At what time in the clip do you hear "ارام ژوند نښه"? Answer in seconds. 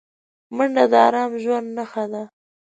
1.07-2.05